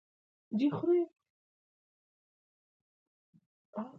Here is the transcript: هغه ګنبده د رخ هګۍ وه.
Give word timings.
هغه 0.07 0.11
ګنبده 0.59 0.59
د 0.67 0.73
رخ 0.73 0.79
هګۍ 0.81 1.01
وه. 3.75 3.81